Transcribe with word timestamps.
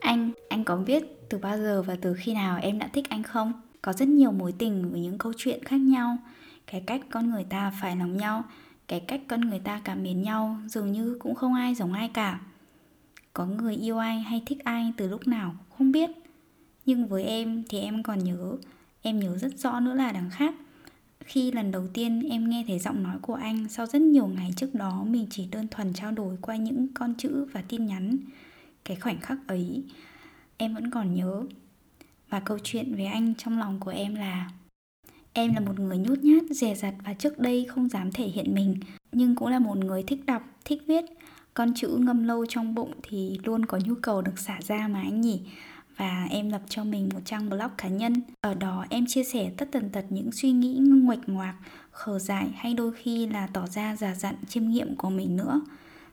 Anh, 0.00 0.30
anh 0.48 0.64
có 0.64 0.76
biết 0.76 1.04
từ 1.28 1.38
bao 1.38 1.58
giờ 1.58 1.82
và 1.82 1.96
từ 2.00 2.14
khi 2.14 2.34
nào 2.34 2.58
em 2.62 2.78
đã 2.78 2.88
thích 2.92 3.08
anh 3.08 3.22
không? 3.22 3.52
Có 3.82 3.92
rất 3.92 4.08
nhiều 4.08 4.32
mối 4.32 4.52
tình 4.58 4.90
với 4.90 5.00
những 5.00 5.18
câu 5.18 5.32
chuyện 5.36 5.64
khác 5.64 5.76
nhau. 5.76 6.16
Cái 6.66 6.82
cách 6.86 7.00
con 7.10 7.30
người 7.30 7.44
ta 7.44 7.72
phải 7.80 7.96
lòng 7.96 8.16
nhau 8.16 8.44
Cái 8.88 9.00
cách 9.00 9.20
con 9.28 9.40
người 9.40 9.58
ta 9.58 9.80
cảm 9.84 10.02
mến 10.02 10.22
nhau 10.22 10.56
Dường 10.66 10.92
như 10.92 11.16
cũng 11.20 11.34
không 11.34 11.54
ai 11.54 11.74
giống 11.74 11.92
ai 11.92 12.10
cả. 12.14 12.40
Có 13.32 13.46
người 13.46 13.76
yêu 13.76 13.98
ai 13.98 14.20
hay 14.20 14.42
thích 14.46 14.58
ai 14.64 14.92
từ 14.96 15.08
lúc 15.08 15.28
nào 15.28 15.54
không 15.78 15.92
biết. 15.92 16.10
Nhưng 16.86 17.08
với 17.08 17.24
em 17.24 17.64
thì 17.68 17.80
em 17.80 18.02
còn 18.02 18.24
nhớ 18.24 18.56
Em 19.02 19.20
nhớ 19.20 19.38
rất 19.38 19.58
rõ 19.58 19.80
nữa 19.80 19.94
là 19.94 20.12
đằng 20.12 20.30
khác. 20.30 20.54
Khi 21.24 21.52
lần 21.52 21.70
đầu 21.70 21.86
tiên 21.94 22.28
em 22.30 22.48
nghe 22.48 22.64
thấy 22.68 22.78
giọng 22.78 23.02
nói 23.02 23.16
của 23.22 23.34
anh 23.34 23.68
sau 23.68 23.86
rất 23.86 24.02
nhiều 24.02 24.26
ngày 24.26 24.50
trước 24.56 24.74
đó 24.74 25.04
mình 25.04 25.26
chỉ 25.30 25.46
đơn 25.50 25.68
thuần 25.70 25.92
trao 25.92 26.12
đổi 26.12 26.36
qua 26.40 26.56
những 26.56 26.88
con 26.94 27.14
chữ 27.18 27.46
và 27.52 27.62
tin 27.68 27.86
nhắn 27.86 28.16
cái 28.88 28.96
khoảnh 28.96 29.20
khắc 29.20 29.38
ấy 29.46 29.84
em 30.56 30.74
vẫn 30.74 30.90
còn 30.90 31.14
nhớ 31.14 31.42
và 32.28 32.40
câu 32.40 32.58
chuyện 32.62 32.94
về 32.94 33.04
anh 33.04 33.34
trong 33.34 33.58
lòng 33.58 33.80
của 33.80 33.90
em 33.90 34.14
là 34.14 34.50
em 35.32 35.54
là 35.54 35.60
một 35.60 35.78
người 35.80 35.98
nhút 35.98 36.18
nhát 36.18 36.42
dè 36.50 36.74
dặt 36.74 36.94
và 37.04 37.14
trước 37.14 37.38
đây 37.38 37.66
không 37.68 37.88
dám 37.88 38.12
thể 38.12 38.24
hiện 38.24 38.54
mình 38.54 38.80
nhưng 39.12 39.36
cũng 39.36 39.48
là 39.48 39.58
một 39.58 39.76
người 39.76 40.02
thích 40.02 40.26
đọc 40.26 40.42
thích 40.64 40.82
viết 40.86 41.04
con 41.54 41.74
chữ 41.74 41.88
ngâm 41.88 42.24
lâu 42.24 42.46
trong 42.46 42.74
bụng 42.74 42.92
thì 43.02 43.38
luôn 43.44 43.66
có 43.66 43.78
nhu 43.84 43.94
cầu 43.94 44.22
được 44.22 44.38
xả 44.38 44.58
ra 44.62 44.88
mà 44.88 45.00
anh 45.00 45.20
nhỉ 45.20 45.40
và 45.96 46.26
em 46.30 46.50
lập 46.50 46.62
cho 46.68 46.84
mình 46.84 47.08
một 47.14 47.20
trang 47.24 47.50
blog 47.50 47.70
cá 47.78 47.88
nhân. 47.88 48.12
Ở 48.40 48.54
đó 48.54 48.84
em 48.90 49.06
chia 49.06 49.24
sẻ 49.24 49.50
tất 49.56 49.68
tần 49.72 49.90
tật 49.90 50.04
những 50.10 50.32
suy 50.32 50.52
nghĩ 50.52 50.78
nguệch 50.80 51.28
ngoạc, 51.28 51.54
khờ 51.90 52.18
dại 52.18 52.48
hay 52.56 52.74
đôi 52.74 52.92
khi 52.92 53.26
là 53.26 53.46
tỏ 53.46 53.66
ra 53.66 53.96
già 53.96 54.14
dặn 54.14 54.34
chiêm 54.48 54.68
nghiệm 54.68 54.96
của 54.96 55.10
mình 55.10 55.36
nữa. 55.36 55.60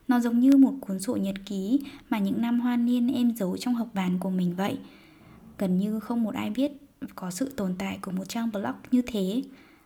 Nó 0.08 0.20
giống 0.20 0.40
như 0.40 0.58
một 0.58 0.74
cuốn 0.82 1.00
sổ 1.00 1.16
nhật 1.16 1.36
ký 1.46 1.80
mà 2.10 2.20
những 2.20 2.42
năm 2.42 2.60
hoa 2.60 2.78
niên 2.78 3.14
em 3.14 3.36
giấu 3.36 3.58
trong 3.58 3.76
học 3.76 3.88
bàn 3.94 4.20
của 4.20 4.30
mình 4.30 4.56
vậy. 4.56 4.78
Gần 5.58 5.78
như 5.78 6.00
không 6.00 6.24
một 6.24 6.36
ai 6.36 6.50
biết 6.50 6.72
có 7.16 7.32
sự 7.32 7.54
tồn 7.56 7.76
tại 7.78 8.00
của 8.02 8.12
một 8.12 8.30
trang 8.30 8.52
blog 8.52 8.76
như 8.92 9.02
thế. 9.08 9.44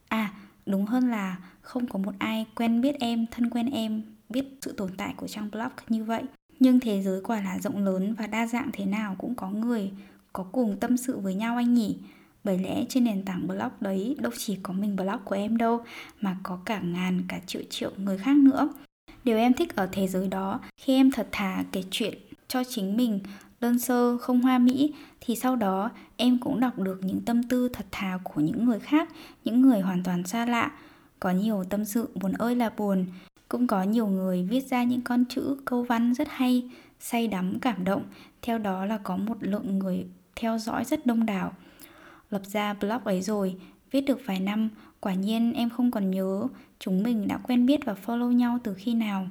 À, 0.08 0.34
đúng 0.66 0.86
hơn 0.86 1.10
là 1.10 1.38
không 1.62 1.88
có 1.88 2.00
một 2.00 2.14
ai 2.20 2.46
quen 2.56 2.82
biết 2.82 2.96
em, 3.00 3.26
thân 3.32 3.50
quen 3.50 3.70
em 3.70 4.02
biết 4.30 4.46
sự 4.62 4.72
tồn 4.72 4.92
tại 4.98 5.14
của 5.18 5.28
trang 5.28 5.50
blog 5.52 5.72
như 5.90 6.04
vậy. 6.04 6.24
Nhưng 6.60 6.80
thế 6.80 7.02
giới 7.04 7.22
quả 7.22 7.42
là 7.42 7.60
rộng 7.60 7.86
lớn 7.86 8.14
và 8.14 8.28
đa 8.28 8.48
dạng 8.48 8.70
thế 8.74 8.86
nào 8.86 9.16
cũng 9.18 9.36
có 9.36 9.50
người 9.50 9.92
có 10.34 10.44
cùng 10.44 10.78
tâm 10.80 10.98
sự 10.98 11.18
với 11.18 11.36
nhau 11.36 11.56
anh 11.56 11.74
nhỉ. 11.74 11.98
Bởi 12.44 12.58
lẽ 12.60 12.86
trên 12.90 13.04
nền 13.04 13.26
tảng 13.26 13.48
blog 13.48 13.72
đấy 13.82 14.16
đâu 14.20 14.32
chỉ 14.38 14.58
có 14.64 14.74
mình 14.74 14.96
blog 14.96 15.20
của 15.26 15.36
em 15.36 15.58
đâu 15.58 15.84
mà 16.22 16.38
có 16.44 16.60
cả 16.66 16.80
ngàn 16.80 17.22
cả 17.28 17.40
triệu 17.48 17.62
triệu 17.70 17.92
người 17.98 18.18
khác 18.18 18.38
nữa. 18.38 18.70
Điều 19.30 19.38
em 19.38 19.54
thích 19.54 19.76
ở 19.76 19.90
thế 19.92 20.08
giới 20.08 20.28
đó 20.28 20.60
khi 20.78 20.96
em 20.96 21.12
thật 21.12 21.28
thà 21.32 21.64
kể 21.72 21.84
chuyện 21.92 22.14
cho 22.48 22.64
chính 22.70 22.98
mình 22.98 23.20
đơn 23.62 23.80
sơ 23.80 24.18
không 24.18 24.42
hoa 24.42 24.58
mỹ 24.58 24.94
thì 25.22 25.36
sau 25.36 25.56
đó 25.56 25.90
em 26.18 26.38
cũng 26.38 26.60
đọc 26.60 26.80
được 26.80 27.00
những 27.02 27.22
tâm 27.22 27.44
tư 27.44 27.70
thật 27.74 27.86
thà 27.92 28.20
của 28.24 28.42
những 28.42 28.66
người 28.66 28.80
khác, 28.80 29.10
những 29.44 29.62
người 29.62 29.80
hoàn 29.80 30.04
toàn 30.04 30.24
xa 30.24 30.46
lạ. 30.46 30.72
Có 31.20 31.32
nhiều 31.32 31.64
tâm 31.70 31.86
sự 31.86 32.10
buồn 32.22 32.34
ơi 32.34 32.56
là 32.56 32.70
buồn, 32.78 33.06
cũng 33.50 33.68
có 33.68 33.84
nhiều 33.84 34.08
người 34.08 34.48
viết 34.50 34.68
ra 34.70 34.84
những 34.84 35.02
con 35.02 35.26
chữ 35.26 35.58
câu 35.66 35.84
văn 35.84 36.14
rất 36.14 36.28
hay, 36.32 36.70
say 37.00 37.28
đắm 37.28 37.60
cảm 37.60 37.84
động, 37.84 38.04
theo 38.42 38.58
đó 38.58 38.86
là 38.86 38.98
có 38.98 39.18
một 39.18 39.38
lượng 39.40 39.80
người 39.80 40.06
theo 40.36 40.58
dõi 40.58 40.86
rất 40.86 41.06
đông 41.06 41.26
đảo. 41.26 41.54
Lập 42.30 42.42
ra 42.46 42.74
blog 42.74 43.04
ấy 43.04 43.22
rồi, 43.22 43.56
viết 43.92 44.02
được 44.02 44.22
vài 44.26 44.40
năm, 44.40 44.70
quả 45.00 45.14
nhiên 45.14 45.54
em 45.54 45.70
không 45.70 45.92
còn 45.92 46.12
nhớ 46.12 46.48
chúng 46.80 47.04
mình 47.04 47.28
đã 47.28 47.38
quen 47.38 47.66
biết 47.66 47.86
và 47.86 47.96
follow 48.06 48.32
nhau 48.32 48.60
từ 48.64 48.74
khi 48.74 48.94
nào. 48.94 49.28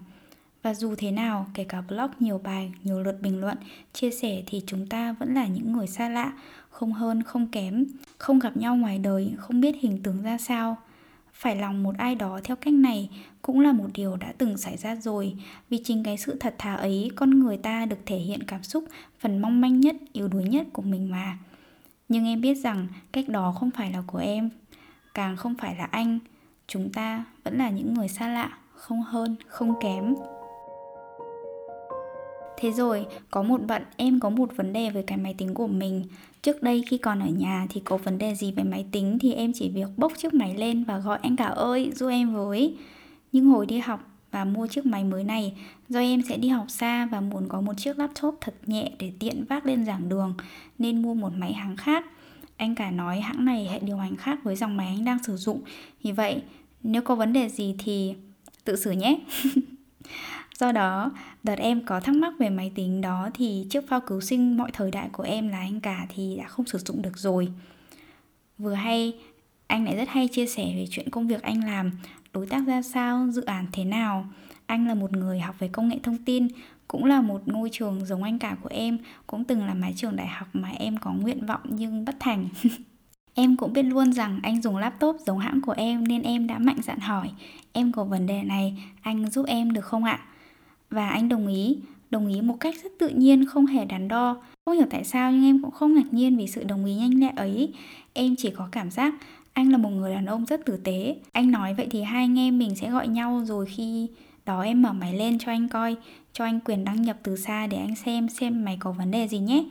Và 0.62 0.74
dù 0.74 0.94
thế 0.98 1.10
nào, 1.10 1.46
kể 1.54 1.64
cả 1.64 1.80
blog 1.80 2.10
nhiều 2.20 2.40
bài, 2.44 2.72
nhiều 2.82 3.00
lượt 3.02 3.20
bình 3.22 3.40
luận, 3.40 3.56
chia 3.92 4.10
sẻ 4.10 4.42
thì 4.46 4.62
chúng 4.66 4.86
ta 4.86 5.12
vẫn 5.12 5.34
là 5.34 5.46
những 5.46 5.72
người 5.72 5.86
xa 5.86 6.08
lạ, 6.08 6.32
không 6.70 6.92
hơn, 6.92 7.22
không 7.22 7.46
kém, 7.46 7.84
không 8.18 8.38
gặp 8.38 8.56
nhau 8.56 8.76
ngoài 8.76 8.98
đời, 8.98 9.32
không 9.36 9.60
biết 9.60 9.74
hình 9.80 10.02
tướng 10.02 10.22
ra 10.22 10.38
sao. 10.38 10.76
Phải 11.32 11.56
lòng 11.56 11.82
một 11.82 11.94
ai 11.98 12.14
đó 12.14 12.40
theo 12.44 12.56
cách 12.56 12.74
này 12.74 13.10
cũng 13.42 13.60
là 13.60 13.72
một 13.72 13.86
điều 13.94 14.16
đã 14.16 14.32
từng 14.38 14.56
xảy 14.56 14.76
ra 14.76 14.96
rồi, 14.96 15.36
vì 15.70 15.80
chính 15.84 16.04
cái 16.04 16.18
sự 16.18 16.36
thật 16.40 16.54
thà 16.58 16.74
ấy 16.74 17.10
con 17.16 17.40
người 17.40 17.56
ta 17.56 17.86
được 17.86 17.98
thể 18.06 18.16
hiện 18.16 18.42
cảm 18.42 18.62
xúc 18.62 18.84
phần 19.18 19.38
mong 19.38 19.60
manh 19.60 19.80
nhất, 19.80 19.96
yếu 20.12 20.28
đuối 20.28 20.44
nhất 20.44 20.66
của 20.72 20.82
mình 20.82 21.10
mà. 21.10 21.38
Nhưng 22.08 22.26
em 22.26 22.40
biết 22.40 22.54
rằng 22.54 22.86
cách 23.12 23.28
đó 23.28 23.54
không 23.58 23.70
phải 23.70 23.92
là 23.92 24.02
của 24.06 24.18
em, 24.18 24.50
càng 25.14 25.36
không 25.36 25.54
phải 25.54 25.76
là 25.76 25.84
anh, 25.84 26.18
chúng 26.66 26.92
ta 26.92 27.24
vẫn 27.44 27.58
là 27.58 27.70
những 27.70 27.94
người 27.94 28.08
xa 28.08 28.28
lạ, 28.28 28.58
không 28.74 29.02
hơn, 29.02 29.36
không 29.46 29.74
kém. 29.80 30.14
Thế 32.56 32.72
rồi, 32.72 33.06
có 33.30 33.42
một 33.42 33.60
bận 33.66 33.82
em 33.96 34.20
có 34.20 34.30
một 34.30 34.56
vấn 34.56 34.72
đề 34.72 34.90
với 34.90 35.02
cái 35.02 35.18
máy 35.18 35.34
tính 35.38 35.54
của 35.54 35.66
mình. 35.66 36.04
Trước 36.42 36.62
đây 36.62 36.84
khi 36.88 36.98
còn 36.98 37.20
ở 37.20 37.28
nhà 37.28 37.66
thì 37.70 37.80
có 37.80 37.96
vấn 37.96 38.18
đề 38.18 38.34
gì 38.34 38.52
về 38.52 38.62
máy 38.62 38.86
tính 38.92 39.18
thì 39.20 39.32
em 39.32 39.52
chỉ 39.54 39.68
việc 39.68 39.88
bốc 39.96 40.12
chiếc 40.16 40.34
máy 40.34 40.54
lên 40.54 40.84
và 40.84 40.98
gọi 40.98 41.18
anh 41.22 41.36
cả 41.36 41.44
ơi 41.44 41.92
giúp 41.94 42.08
em 42.08 42.34
với. 42.34 42.76
Nhưng 43.32 43.46
hồi 43.46 43.66
đi 43.66 43.78
học 43.78 44.00
và 44.38 44.44
mua 44.44 44.66
chiếc 44.66 44.86
máy 44.86 45.04
mới 45.04 45.24
này 45.24 45.52
do 45.88 46.00
em 46.00 46.22
sẽ 46.22 46.36
đi 46.36 46.48
học 46.48 46.66
xa 46.68 47.06
và 47.06 47.20
muốn 47.20 47.48
có 47.48 47.60
một 47.60 47.72
chiếc 47.76 47.98
laptop 47.98 48.38
thật 48.40 48.54
nhẹ 48.66 48.90
để 48.98 49.12
tiện 49.18 49.44
vác 49.44 49.66
lên 49.66 49.84
giảng 49.84 50.08
đường 50.08 50.34
nên 50.78 51.02
mua 51.02 51.14
một 51.14 51.32
máy 51.36 51.52
hãng 51.52 51.76
khác. 51.76 52.04
Anh 52.56 52.74
cả 52.74 52.90
nói 52.90 53.20
hãng 53.20 53.44
này 53.44 53.68
hệ 53.70 53.78
điều 53.78 53.96
hành 53.96 54.16
khác 54.16 54.38
với 54.42 54.56
dòng 54.56 54.76
máy 54.76 54.86
anh 54.86 55.04
đang 55.04 55.22
sử 55.24 55.36
dụng. 55.36 55.60
Vì 56.02 56.12
vậy, 56.12 56.42
nếu 56.82 57.02
có 57.02 57.14
vấn 57.14 57.32
đề 57.32 57.48
gì 57.48 57.74
thì 57.78 58.14
tự 58.64 58.76
xử 58.76 58.90
nhé. 58.90 59.20
Do 60.58 60.72
đó, 60.72 61.10
đợt 61.42 61.58
em 61.58 61.84
có 61.84 62.00
thắc 62.00 62.14
mắc 62.14 62.32
về 62.38 62.50
máy 62.50 62.72
tính 62.74 63.00
đó 63.00 63.30
thì 63.34 63.66
chiếc 63.70 63.88
phao 63.88 64.00
cứu 64.00 64.20
sinh 64.20 64.56
mọi 64.56 64.70
thời 64.72 64.90
đại 64.90 65.08
của 65.12 65.22
em 65.22 65.48
là 65.48 65.58
anh 65.58 65.80
cả 65.80 66.06
thì 66.14 66.36
đã 66.36 66.48
không 66.48 66.66
sử 66.66 66.78
dụng 66.78 67.02
được 67.02 67.18
rồi. 67.18 67.48
Vừa 68.58 68.74
hay, 68.74 69.12
anh 69.66 69.84
lại 69.84 69.96
rất 69.96 70.08
hay 70.08 70.28
chia 70.28 70.46
sẻ 70.46 70.64
về 70.64 70.86
chuyện 70.90 71.10
công 71.10 71.28
việc 71.28 71.42
anh 71.42 71.64
làm, 71.64 71.90
đối 72.38 72.46
tác 72.46 72.66
ra 72.66 72.82
sao, 72.82 73.28
dự 73.30 73.42
án 73.42 73.66
thế 73.72 73.84
nào. 73.84 74.26
Anh 74.66 74.88
là 74.88 74.94
một 74.94 75.12
người 75.12 75.40
học 75.40 75.54
về 75.58 75.68
công 75.68 75.88
nghệ 75.88 75.98
thông 76.02 76.18
tin, 76.18 76.48
cũng 76.88 77.04
là 77.04 77.20
một 77.20 77.42
ngôi 77.46 77.68
trường 77.72 78.06
giống 78.06 78.22
anh 78.22 78.38
cả 78.38 78.56
của 78.62 78.68
em, 78.72 78.98
cũng 79.26 79.44
từng 79.44 79.66
là 79.66 79.74
mái 79.74 79.92
trường 79.96 80.16
đại 80.16 80.26
học 80.26 80.48
mà 80.52 80.68
em 80.68 80.96
có 80.96 81.12
nguyện 81.12 81.46
vọng 81.46 81.60
nhưng 81.64 82.04
bất 82.04 82.16
thành. 82.20 82.48
Em 83.34 83.56
cũng 83.56 83.72
biết 83.72 83.82
luôn 83.82 84.12
rằng 84.12 84.40
anh 84.42 84.62
dùng 84.62 84.76
laptop 84.76 85.16
giống 85.26 85.38
hãng 85.38 85.60
của 85.60 85.74
em 85.76 86.08
nên 86.08 86.22
em 86.22 86.46
đã 86.46 86.58
mạnh 86.58 86.78
dạn 86.82 86.98
hỏi 86.98 87.30
Em 87.72 87.92
có 87.92 88.04
vấn 88.04 88.26
đề 88.26 88.42
này, 88.42 88.82
anh 89.02 89.30
giúp 89.30 89.46
em 89.46 89.72
được 89.72 89.84
không 89.84 90.04
ạ? 90.04 90.20
Và 90.90 91.08
anh 91.08 91.28
đồng 91.28 91.46
ý, 91.46 91.78
đồng 92.10 92.26
ý 92.26 92.40
một 92.40 92.56
cách 92.60 92.74
rất 92.82 92.92
tự 92.98 93.08
nhiên, 93.08 93.46
không 93.46 93.66
hề 93.66 93.84
đắn 93.84 94.08
đo 94.08 94.42
Không 94.64 94.76
hiểu 94.76 94.86
tại 94.90 95.04
sao 95.04 95.32
nhưng 95.32 95.44
em 95.44 95.62
cũng 95.62 95.70
không 95.70 95.94
ngạc 95.94 96.12
nhiên 96.12 96.36
vì 96.36 96.46
sự 96.46 96.64
đồng 96.64 96.84
ý 96.84 96.94
nhanh 96.94 97.20
lẹ 97.20 97.32
ấy 97.36 97.72
Em 98.12 98.34
chỉ 98.38 98.50
có 98.50 98.68
cảm 98.72 98.90
giác 98.90 99.14
anh 99.52 99.72
là 99.72 99.78
một 99.78 99.90
người 99.90 100.14
đàn 100.14 100.26
ông 100.26 100.44
rất 100.44 100.66
tử 100.66 100.76
tế 100.76 101.16
Anh 101.32 101.50
nói 101.50 101.74
vậy 101.74 101.86
thì 101.90 102.02
hai 102.02 102.24
anh 102.24 102.38
em 102.38 102.58
mình 102.58 102.74
sẽ 102.74 102.90
gọi 102.90 103.08
nhau 103.08 103.42
rồi 103.44 103.66
khi 103.66 104.08
đó 104.46 104.62
em 104.62 104.82
mở 104.82 104.92
máy 104.92 105.14
lên 105.14 105.38
cho 105.38 105.52
anh 105.52 105.68
coi, 105.68 105.96
Cho 106.32 106.44
anh 106.44 106.60
quyền 106.60 106.84
đăng 106.84 107.02
nhập 107.02 107.16
từ 107.22 107.36
xa 107.36 107.66
để 107.66 107.76
anh 107.76 107.94
xem 107.96 108.28
xem 108.28 108.64
mày 108.64 108.76
có 108.80 108.92
vấn 108.92 109.10
đề 109.10 109.28
gì 109.28 109.38
nhé 109.38 109.64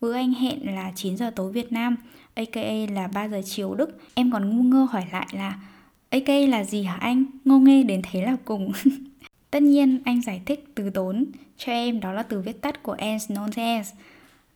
Bữa 0.00 0.14
anh 0.14 0.32
hẹn 0.32 0.74
là 0.74 0.92
9 0.94 1.16
giờ 1.16 1.30
tối 1.36 1.52
Việt 1.52 1.72
Nam 1.72 1.96
aka 2.34 2.72
là 2.94 3.06
3 3.06 3.28
giờ 3.28 3.40
chiều 3.44 3.74
Đức. 3.74 4.00
Em 4.14 4.30
còn 4.30 4.50
ngu 4.50 4.62
ngơ 4.62 4.86
hỏi 4.90 5.04
lại 5.12 5.26
là 5.32 5.60
aka 6.10 6.34
là 6.34 6.64
gì 6.64 6.82
hả 6.82 6.96
anh? 7.00 7.24
Ngô 7.44 7.58
nghê 7.58 7.82
đến 7.82 8.02
thế 8.10 8.22
là 8.22 8.36
cùng. 8.44 8.72
Tất 9.50 9.62
nhiên, 9.62 9.98
anh 10.04 10.22
giải 10.22 10.40
thích 10.46 10.64
từ 10.74 10.90
tốn 10.90 11.24
cho 11.56 11.72
em 11.72 12.00
đó 12.00 12.12
là 12.12 12.22
từ 12.22 12.40
viết 12.40 12.60
tắt 12.60 12.82
của 12.82 12.92
as 12.92 13.30
known 13.30 13.78
as. 13.78 13.92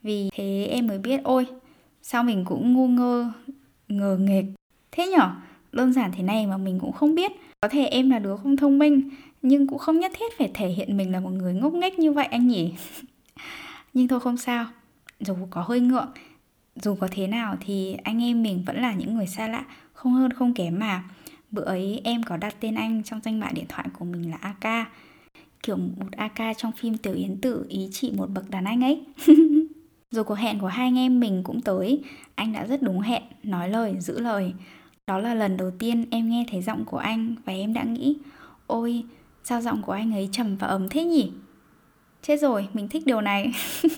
Vì 0.03 0.31
thế 0.35 0.69
em 0.71 0.87
mới 0.87 0.99
biết, 0.99 1.21
ôi, 1.25 1.47
sao 2.03 2.23
mình 2.23 2.45
cũng 2.45 2.75
ngu 2.75 2.89
ngơ, 2.89 3.33
ngờ 3.89 4.19
nghệch 4.21 4.45
thế 4.93 5.07
nhở? 5.07 5.31
Đơn 5.73 5.93
giản 5.93 6.11
thế 6.17 6.23
này 6.23 6.47
mà 6.47 6.57
mình 6.57 6.79
cũng 6.81 6.93
không 6.93 7.15
biết. 7.15 7.33
Có 7.61 7.69
thể 7.69 7.85
em 7.85 8.11
là 8.11 8.19
đứa 8.19 8.37
không 8.37 8.57
thông 8.57 8.79
minh 8.79 9.11
nhưng 9.43 9.67
cũng 9.67 9.79
không 9.79 10.01
nhất 10.01 10.13
thiết 10.15 10.39
phải 10.39 10.51
thể 10.55 10.69
hiện 10.69 10.97
mình 10.97 11.13
là 11.13 11.21
một 11.21 11.31
người 11.31 11.55
ngốc 11.55 11.75
nghếch 11.75 11.99
như 11.99 12.13
vậy 12.13 12.27
anh 12.27 12.49
nhỉ? 12.49 12.75
Nhưng 13.95 14.09
thôi 14.09 14.21
không 14.21 14.37
sao. 14.37 14.67
Dù 15.21 15.35
có 15.51 15.63
hơi 15.63 15.81
ngượng 15.81 16.09
dù 16.77 16.95
có 16.95 17.09
thế 17.11 17.27
nào 17.27 17.57
thì 17.61 17.97
anh 18.03 18.23
em 18.23 18.43
mình 18.43 18.63
vẫn 18.67 18.83
là 18.83 18.95
những 18.95 19.15
người 19.15 19.27
xa 19.27 19.49
lạ 19.49 19.65
không 19.93 20.13
hơn 20.13 20.33
không 20.33 20.55
kém 20.55 20.79
mà. 20.79 21.05
Bữa 21.51 21.65
ấy 21.65 22.01
em 22.05 22.23
có 22.23 22.37
đặt 22.37 22.55
tên 22.61 22.75
anh 22.75 23.03
trong 23.03 23.21
danh 23.25 23.41
bạ 23.41 23.51
điện 23.55 23.65
thoại 23.69 23.89
của 23.99 24.05
mình 24.05 24.31
là 24.31 24.37
ak 24.37 24.89
Kiểu 25.63 25.77
một 25.77 26.13
AK 26.17 26.57
trong 26.57 26.73
phim 26.73 26.97
Tiểu 26.97 27.15
Yến 27.15 27.41
Tử 27.41 27.67
ý 27.69 27.89
chị 27.93 28.13
một 28.17 28.31
bậc 28.31 28.51
đàn 28.51 28.65
anh 28.65 28.85
ấy. 28.85 29.05
Rồi 30.11 30.25
cuộc 30.25 30.35
hẹn 30.35 30.61
của 30.61 30.67
hai 30.67 30.87
anh 30.87 30.99
em 30.99 31.21
mình 31.21 31.43
cũng 31.45 31.61
tới 31.61 32.05
Anh 32.35 32.53
đã 32.53 32.67
rất 32.67 32.83
đúng 32.83 33.01
hẹn, 33.01 33.23
nói 33.43 33.69
lời, 33.69 33.97
giữ 34.01 34.21
lời. 34.21 34.53
Đó 35.07 35.19
là 35.19 35.35
lần 35.35 35.57
đầu 35.57 35.71
tiên 35.79 36.05
em 36.11 36.31
nghe 36.31 36.45
thấy 36.51 36.63
giọng 36.63 36.85
của 36.85 36.99
anh 36.99 37.35
Và 37.45 37.53
em 37.53 37.73
đã 37.73 37.83
nghĩ 37.83 38.17
Ôi, 38.67 39.05
sao 39.45 39.61
giọng 39.61 39.83
của 39.83 39.93
anh 39.93 40.13
ấy 40.13 40.29
trầm 40.33 40.57
và 40.57 40.67
ấm 40.67 40.89
thế 40.89 41.05
nhỉ? 41.05 41.31
Chết 42.23 42.37
rồi, 42.37 42.69
mình 42.73 42.89
thích 42.89 43.07
điều 43.07 43.21
này. 43.21 43.53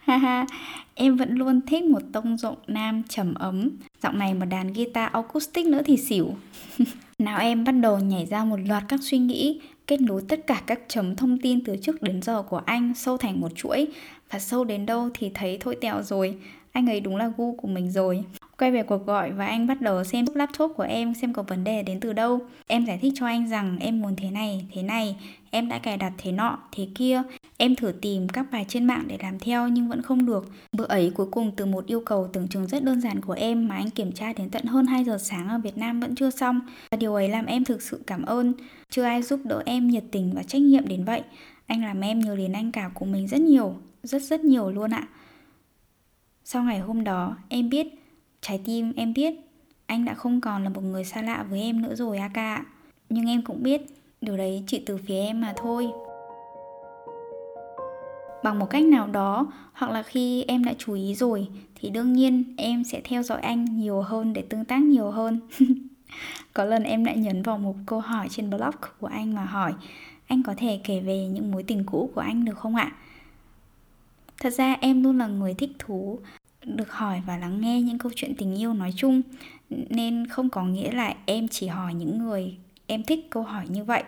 Haha, 0.00 0.46
em 0.94 1.16
vẫn 1.16 1.34
luôn 1.34 1.60
thích 1.66 1.84
một 1.84 2.02
tông 2.12 2.36
giọng 2.36 2.56
nam 2.66 3.02
trầm 3.08 3.34
ấm. 3.34 3.70
Giọng 4.02 4.18
này 4.18 4.34
mà 4.34 4.46
đàn 4.46 4.72
guitar 4.72 5.12
acoustic 5.12 5.66
nữa 5.66 5.82
thì 5.84 5.96
xỉu. 5.96 6.34
Nào 7.18 7.38
em 7.40 7.64
bắt 7.64 7.72
đầu 7.72 7.98
nhảy 7.98 8.26
ra 8.26 8.44
một 8.44 8.56
loạt 8.56 8.84
các 8.88 9.00
suy 9.02 9.18
nghĩ 9.18 9.60
Kết 9.86 10.00
nối 10.00 10.22
tất 10.28 10.46
cả 10.46 10.62
các 10.66 10.80
chấm 10.88 11.16
thông 11.16 11.38
tin 11.38 11.64
từ 11.64 11.76
trước 11.76 12.02
đến 12.02 12.22
giờ 12.22 12.42
của 12.42 12.62
anh 12.66 12.92
sâu 12.94 13.16
thành 13.16 13.40
một 13.40 13.52
chuỗi. 13.54 13.86
Và 14.30 14.38
sâu 14.38 14.64
đến 14.64 14.86
đâu 14.86 15.10
thì 15.14 15.30
thấy 15.34 15.58
thôi 15.60 15.76
tẹo 15.80 16.02
rồi. 16.02 16.38
Anh 16.76 16.86
ấy 16.86 17.00
đúng 17.00 17.16
là 17.16 17.32
gu 17.36 17.54
của 17.54 17.68
mình 17.68 17.90
rồi 17.90 18.24
Quay 18.58 18.70
về 18.70 18.82
cuộc 18.82 19.06
gọi 19.06 19.32
và 19.32 19.46
anh 19.46 19.66
bắt 19.66 19.80
đầu 19.80 20.04
xem 20.04 20.24
laptop 20.34 20.72
của 20.76 20.82
em 20.82 21.14
xem 21.14 21.32
có 21.32 21.42
vấn 21.42 21.64
đề 21.64 21.82
đến 21.82 22.00
từ 22.00 22.12
đâu. 22.12 22.40
Em 22.66 22.86
giải 22.86 22.98
thích 23.02 23.12
cho 23.16 23.26
anh 23.26 23.48
rằng 23.48 23.78
em 23.80 24.00
muốn 24.00 24.16
thế 24.16 24.30
này, 24.30 24.66
thế 24.72 24.82
này, 24.82 25.16
em 25.50 25.68
đã 25.68 25.78
cài 25.78 25.96
đặt 25.96 26.12
thế 26.18 26.32
nọ, 26.32 26.58
thế 26.72 26.88
kia. 26.94 27.22
Em 27.56 27.76
thử 27.76 27.92
tìm 27.92 28.28
các 28.28 28.46
bài 28.52 28.64
trên 28.68 28.84
mạng 28.84 29.04
để 29.06 29.18
làm 29.22 29.38
theo 29.38 29.68
nhưng 29.68 29.88
vẫn 29.88 30.02
không 30.02 30.26
được. 30.26 30.48
Bữa 30.72 30.84
ấy 30.84 31.12
cuối 31.14 31.26
cùng 31.30 31.52
từ 31.56 31.66
một 31.66 31.86
yêu 31.86 32.02
cầu 32.06 32.28
tưởng 32.32 32.48
chừng 32.48 32.66
rất 32.66 32.84
đơn 32.84 33.00
giản 33.00 33.20
của 33.20 33.32
em 33.32 33.68
mà 33.68 33.76
anh 33.76 33.90
kiểm 33.90 34.12
tra 34.12 34.32
đến 34.32 34.50
tận 34.50 34.64
hơn 34.64 34.86
2 34.86 35.04
giờ 35.04 35.18
sáng 35.18 35.48
ở 35.48 35.58
Việt 35.58 35.78
Nam 35.78 36.00
vẫn 36.00 36.14
chưa 36.14 36.30
xong. 36.30 36.60
Và 36.90 36.96
điều 36.96 37.14
ấy 37.14 37.28
làm 37.28 37.46
em 37.46 37.64
thực 37.64 37.82
sự 37.82 38.00
cảm 38.06 38.22
ơn. 38.22 38.52
Chưa 38.90 39.02
ai 39.02 39.22
giúp 39.22 39.40
đỡ 39.44 39.62
em 39.66 39.88
nhiệt 39.88 40.04
tình 40.12 40.32
và 40.34 40.42
trách 40.42 40.62
nhiệm 40.62 40.88
đến 40.88 41.04
vậy. 41.04 41.22
Anh 41.66 41.84
làm 41.84 42.00
em 42.00 42.20
nhớ 42.20 42.36
đến 42.36 42.52
anh 42.52 42.72
cả 42.72 42.90
của 42.94 43.06
mình 43.06 43.28
rất 43.28 43.40
nhiều, 43.40 43.74
rất 44.02 44.22
rất 44.22 44.44
nhiều 44.44 44.70
luôn 44.70 44.90
ạ. 44.90 45.08
Sau 46.48 46.62
ngày 46.62 46.78
hôm 46.78 47.04
đó, 47.04 47.36
em 47.48 47.68
biết 47.68 47.86
Trái 48.40 48.60
tim 48.64 48.92
em 48.96 49.14
biết 49.14 49.34
anh 49.86 50.04
đã 50.04 50.14
không 50.14 50.40
còn 50.40 50.64
là 50.64 50.68
một 50.68 50.80
người 50.80 51.04
xa 51.04 51.22
lạ 51.22 51.46
với 51.50 51.60
em 51.60 51.82
nữa 51.82 51.94
rồi 51.94 52.18
Aka 52.18 52.64
Nhưng 53.08 53.26
em 53.28 53.42
cũng 53.42 53.62
biết 53.62 53.82
điều 54.20 54.36
đấy 54.36 54.64
chỉ 54.66 54.82
từ 54.86 54.96
phía 54.96 55.18
em 55.18 55.40
mà 55.40 55.54
thôi. 55.56 55.88
Bằng 58.44 58.58
một 58.58 58.70
cách 58.70 58.84
nào 58.84 59.06
đó 59.06 59.46
hoặc 59.72 59.90
là 59.90 60.02
khi 60.02 60.42
em 60.42 60.64
đã 60.64 60.74
chú 60.78 60.92
ý 60.92 61.14
rồi 61.14 61.48
thì 61.74 61.90
đương 61.90 62.12
nhiên 62.12 62.54
em 62.56 62.84
sẽ 62.84 63.00
theo 63.04 63.22
dõi 63.22 63.40
anh 63.40 63.64
nhiều 63.64 64.02
hơn 64.02 64.32
để 64.32 64.42
tương 64.42 64.64
tác 64.64 64.82
nhiều 64.82 65.10
hơn. 65.10 65.40
Có 66.52 66.64
lần 66.64 66.82
em 66.82 67.04
đã 67.04 67.12
nhấn 67.14 67.42
vào 67.42 67.58
một 67.58 67.74
câu 67.86 68.00
hỏi 68.00 68.28
trên 68.30 68.50
blog 68.50 68.74
của 69.00 69.06
anh 69.06 69.34
mà 69.34 69.44
hỏi 69.44 69.74
Anh 70.26 70.42
có 70.42 70.54
thể 70.56 70.80
kể 70.84 71.00
về 71.00 71.26
những 71.26 71.52
mối 71.52 71.62
tình 71.62 71.84
cũ 71.86 72.10
của 72.14 72.20
anh 72.20 72.44
được 72.44 72.58
không 72.58 72.76
ạ? 72.76 72.92
Thật 74.46 74.52
ra 74.52 74.76
em 74.80 75.02
luôn 75.02 75.18
là 75.18 75.26
người 75.26 75.54
thích 75.54 75.70
thú, 75.78 76.18
được 76.64 76.92
hỏi 76.92 77.22
và 77.26 77.38
lắng 77.38 77.60
nghe 77.60 77.82
những 77.82 77.98
câu 77.98 78.12
chuyện 78.14 78.34
tình 78.34 78.54
yêu 78.54 78.72
nói 78.72 78.92
chung, 78.96 79.22
nên 79.70 80.26
không 80.26 80.50
có 80.50 80.64
nghĩa 80.64 80.92
là 80.92 81.14
em 81.26 81.48
chỉ 81.48 81.66
hỏi 81.66 81.94
những 81.94 82.18
người 82.18 82.56
em 82.86 83.02
thích 83.02 83.26
câu 83.30 83.42
hỏi 83.42 83.64
như 83.68 83.84
vậy. 83.84 84.02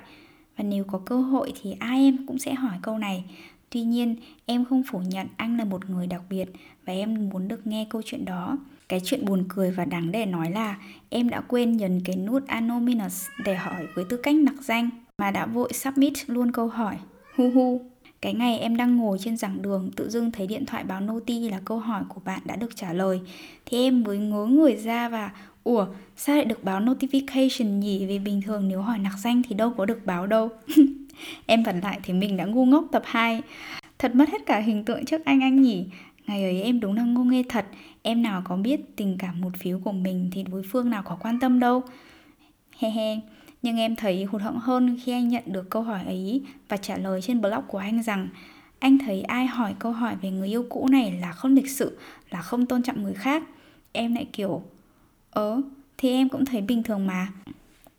Và 0.57 0.65
nếu 0.65 0.85
có 0.85 0.99
cơ 0.99 1.17
hội 1.17 1.53
thì 1.63 1.75
ai 1.79 2.01
em 2.01 2.27
cũng 2.27 2.39
sẽ 2.39 2.55
hỏi 2.55 2.79
câu 2.83 2.99
này. 2.99 3.25
Tuy 3.71 3.83
nhiên, 3.83 4.17
em 4.47 4.65
không 4.65 4.83
phủ 4.91 4.99
nhận 4.99 5.27
anh 5.37 5.57
là 5.57 5.65
một 5.65 5.91
người 5.91 6.07
đặc 6.07 6.23
biệt 6.31 6.47
và 6.87 6.93
em 6.93 7.29
muốn 7.29 7.49
được 7.49 7.67
nghe 7.67 7.87
câu 7.91 8.03
chuyện 8.05 8.25
đó. 8.25 8.59
Cái 8.89 9.01
chuyện 9.05 9.25
buồn 9.27 9.45
cười 9.49 9.71
và 9.71 9.85
đáng 9.85 10.13
để 10.13 10.27
nói 10.27 10.51
là 10.51 10.79
em 11.09 11.29
đã 11.29 11.41
quên 11.41 11.77
nhấn 11.77 12.01
cái 12.05 12.17
nút 12.17 12.47
anonymous 12.47 13.27
để 13.45 13.55
hỏi 13.55 13.87
với 13.95 14.05
tư 14.09 14.17
cách 14.17 14.37
nặc 14.37 14.63
danh, 14.63 14.91
mà 15.19 15.31
đã 15.31 15.47
vội 15.47 15.73
submit 15.73 16.13
luôn 16.27 16.53
câu 16.53 16.69
hỏi. 16.69 16.97
Hu 17.37 17.51
hu 17.51 17.81
cái 18.21 18.35
ngày 18.35 18.59
em 18.59 18.77
đang 18.77 18.97
ngồi 18.97 19.19
trên 19.21 19.37
giảng 19.37 19.63
đường, 19.63 19.91
tự 19.97 20.11
dưng 20.11 20.31
thấy 20.31 20.47
điện 20.47 20.67
thoại 20.67 20.85
báo 20.85 21.01
noti 21.01 21.49
là 21.49 21.61
câu 21.65 21.79
hỏi 21.79 22.03
của 22.09 22.21
bạn 22.25 22.41
đã 22.45 22.57
được 22.57 22.77
trả 22.77 22.93
lời. 22.93 23.21
Thì 23.67 23.83
em 23.83 24.03
mới 24.03 24.19
ngớ 24.19 24.45
người 24.45 24.77
ra 24.77 25.09
và, 25.09 25.31
ủa, 25.65 25.87
sao 26.17 26.37
lại 26.37 26.45
được 26.45 26.65
báo 26.65 26.81
notification 26.81 27.79
nhỉ? 27.79 28.07
Vì 28.07 28.19
bình 28.19 28.43
thường 28.43 28.69
nếu 28.69 28.83
hỏi 28.83 28.99
nặc 28.99 29.13
danh 29.19 29.43
thì 29.49 29.55
đâu 29.55 29.73
có 29.77 29.85
được 29.85 30.07
báo 30.07 30.27
đâu. 30.27 30.49
Em 31.47 31.63
vặn 31.63 31.81
lại 31.81 32.01
thì 32.03 32.13
mình 32.13 32.37
đã 32.37 32.45
ngu 32.45 32.67
ngốc 32.67 32.85
tập 32.93 33.03
2 33.07 33.43
thật 33.99 34.15
mất 34.15 34.29
hết 34.29 34.47
cả 34.47 34.59
hình 34.59 34.85
tượng 34.85 35.05
trước 35.05 35.25
anh 35.25 35.41
anh 35.41 35.63
nhỉ? 35.63 35.87
Ngày 36.27 36.43
ấy 36.43 36.63
em 36.63 36.81
đúng 36.81 36.97
là 36.97 37.03
ngu 37.03 37.25
nghê 37.25 37.43
thật. 37.49 37.67
Em 38.03 38.23
nào 38.23 38.43
có 38.45 38.57
biết 38.57 38.97
tình 38.97 39.17
cảm 39.19 39.41
một 39.41 39.51
phiếu 39.59 39.81
của 39.85 39.93
mình 39.93 40.31
thì 40.33 40.43
đối 40.43 40.63
phương 40.63 40.91
nào 40.91 41.03
có 41.03 41.17
quan 41.21 41.41
tâm 41.41 41.61
đâu? 41.61 41.83
He 42.79 42.91
he 42.91 43.17
nhưng 43.63 43.77
em 43.77 43.97
thấy 43.97 44.25
hụt 44.25 44.43
hẫng 44.43 44.59
hơn 44.59 44.99
khi 45.05 45.13
anh 45.13 45.29
nhận 45.29 45.43
được 45.47 45.71
câu 45.71 45.83
hỏi 45.83 46.05
ấy 46.05 46.43
và 46.69 46.77
trả 46.77 46.97
lời 46.97 47.23
trên 47.23 47.41
blog 47.41 47.63
của 47.69 47.79
anh 47.79 48.03
rằng 48.03 48.29
anh 48.79 48.99
thấy 48.99 49.23
ai 49.23 49.47
hỏi 49.47 49.75
câu 49.79 49.93
hỏi 49.93 50.17
về 50.23 50.31
người 50.31 50.49
yêu 50.49 50.67
cũ 50.69 50.89
này 50.91 51.19
là 51.21 51.33
không 51.33 51.55
lịch 51.55 51.71
sự, 51.71 51.99
là 52.31 52.43
không 52.43 52.67
tôn 52.67 52.83
trọng 52.83 53.03
người 53.03 53.15
khác. 53.15 53.43
Em 53.93 54.15
lại 54.15 54.27
kiểu, 54.33 54.63
ớ, 55.31 55.61
thì 55.99 56.13
em 56.13 56.29
cũng 56.29 56.45
thấy 56.45 56.61
bình 56.61 56.83
thường 56.83 57.07
mà. 57.07 57.29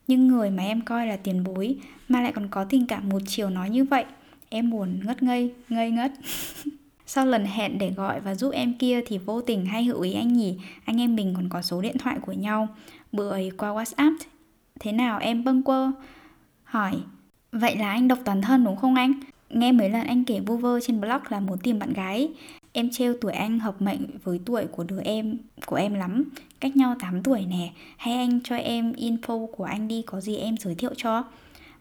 Nhưng 0.07 0.27
người 0.27 0.49
mà 0.49 0.63
em 0.63 0.81
coi 0.81 1.07
là 1.07 1.17
tiền 1.17 1.43
bối 1.43 1.77
mà 2.07 2.21
lại 2.21 2.31
còn 2.31 2.47
có 2.47 2.63
tình 2.63 2.87
cảm 2.87 3.09
một 3.09 3.21
chiều 3.27 3.49
nói 3.49 3.69
như 3.69 3.83
vậy, 3.83 4.05
em 4.49 4.69
buồn 4.69 4.99
ngất 5.03 5.23
ngây, 5.23 5.53
ngây 5.69 5.91
ngất. 5.91 6.11
Sau 7.05 7.25
lần 7.25 7.45
hẹn 7.45 7.77
để 7.77 7.91
gọi 7.91 8.19
và 8.19 8.35
giúp 8.35 8.53
em 8.53 8.73
kia 8.73 9.01
thì 9.07 9.17
vô 9.17 9.41
tình 9.41 9.65
hay 9.65 9.83
hữu 9.83 10.01
ý 10.01 10.13
anh 10.13 10.33
nhỉ, 10.33 10.57
anh 10.85 11.01
em 11.01 11.15
mình 11.15 11.33
còn 11.35 11.49
có 11.49 11.61
số 11.61 11.81
điện 11.81 11.97
thoại 11.97 12.17
của 12.21 12.33
nhau. 12.33 12.67
Bữa 13.11 13.29
ấy 13.29 13.51
qua 13.57 13.69
WhatsApp 13.69 14.17
Thế 14.79 14.91
nào 14.91 15.19
em 15.19 15.43
bâng 15.43 15.63
quơ? 15.63 15.91
Hỏi. 16.63 16.93
Vậy 17.51 17.75
là 17.75 17.91
anh 17.91 18.07
độc 18.07 18.19
toàn 18.25 18.41
thân 18.41 18.63
đúng 18.63 18.75
không 18.75 18.95
anh? 18.95 19.13
Nghe 19.49 19.71
mấy 19.71 19.89
lần 19.89 20.07
anh 20.07 20.23
kể 20.23 20.39
vu 20.39 20.57
vơ 20.57 20.79
trên 20.79 21.01
blog 21.01 21.21
là 21.29 21.39
muốn 21.39 21.57
tìm 21.57 21.79
bạn 21.79 21.93
gái. 21.93 22.29
Em 22.73 22.89
trêu 22.91 23.15
tuổi 23.21 23.33
anh 23.33 23.59
hợp 23.59 23.81
mệnh 23.81 24.01
với 24.23 24.39
tuổi 24.45 24.65
của 24.67 24.83
đứa 24.83 25.01
em 25.01 25.37
của 25.65 25.75
em 25.75 25.93
lắm. 25.93 26.23
Cách 26.59 26.75
nhau 26.75 26.95
8 26.99 27.23
tuổi 27.23 27.45
nè. 27.45 27.71
Hay 27.97 28.13
anh 28.13 28.39
cho 28.43 28.55
em 28.55 28.91
info 28.91 29.47
của 29.47 29.63
anh 29.63 29.87
đi 29.87 30.01
có 30.01 30.21
gì 30.21 30.35
em 30.35 30.57
giới 30.57 30.75
thiệu 30.75 30.91
cho? 30.97 31.23